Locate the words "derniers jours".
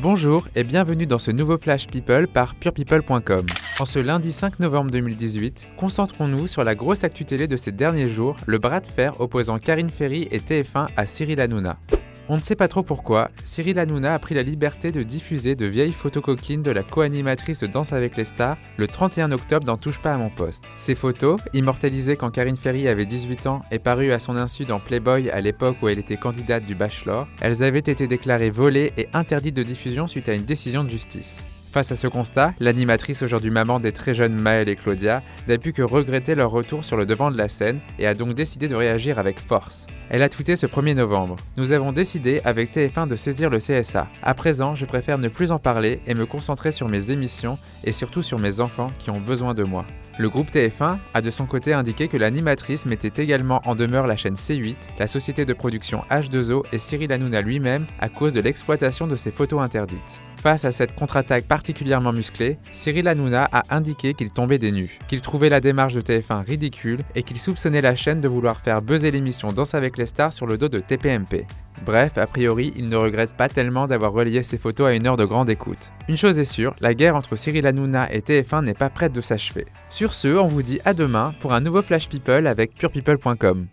7.72-8.36